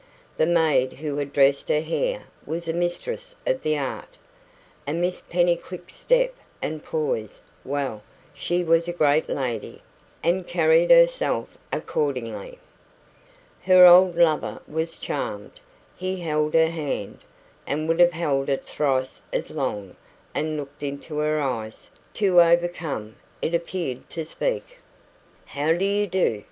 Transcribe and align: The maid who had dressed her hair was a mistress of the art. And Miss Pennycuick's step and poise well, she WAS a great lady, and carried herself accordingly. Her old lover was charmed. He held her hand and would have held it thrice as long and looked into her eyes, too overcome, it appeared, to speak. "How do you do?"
The 0.35 0.47
maid 0.47 0.93
who 0.93 1.17
had 1.17 1.31
dressed 1.31 1.69
her 1.69 1.81
hair 1.81 2.23
was 2.43 2.67
a 2.67 2.73
mistress 2.73 3.35
of 3.45 3.61
the 3.61 3.77
art. 3.77 4.17
And 4.87 4.99
Miss 4.99 5.21
Pennycuick's 5.21 5.93
step 5.93 6.33
and 6.59 6.83
poise 6.83 7.39
well, 7.63 8.01
she 8.33 8.63
WAS 8.63 8.87
a 8.87 8.93
great 8.93 9.29
lady, 9.29 9.83
and 10.23 10.47
carried 10.47 10.89
herself 10.89 11.55
accordingly. 11.71 12.57
Her 13.61 13.85
old 13.85 14.15
lover 14.15 14.59
was 14.67 14.97
charmed. 14.97 15.59
He 15.95 16.19
held 16.19 16.55
her 16.55 16.71
hand 16.71 17.19
and 17.67 17.87
would 17.87 17.99
have 17.99 18.13
held 18.13 18.49
it 18.49 18.63
thrice 18.65 19.21
as 19.31 19.51
long 19.51 19.95
and 20.33 20.57
looked 20.57 20.81
into 20.81 21.19
her 21.19 21.39
eyes, 21.39 21.91
too 22.11 22.41
overcome, 22.41 23.17
it 23.39 23.53
appeared, 23.53 24.09
to 24.09 24.25
speak. 24.25 24.79
"How 25.45 25.73
do 25.73 25.85
you 25.85 26.07
do?" 26.07 26.39